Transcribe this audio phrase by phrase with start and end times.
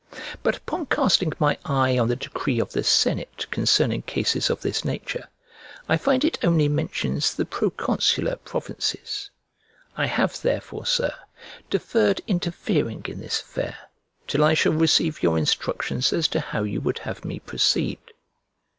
[0.41, 4.83] But upon casting my eye on the decree of the senate concerning cases of this
[4.83, 5.29] nature,
[5.87, 9.29] I find it only mentions the proconsular provinces.
[9.95, 11.13] I have therefore, Sir,
[11.69, 13.77] deferred interfering in this affair,
[14.25, 17.99] till I shall receive your instructions as to how you would have me proceed.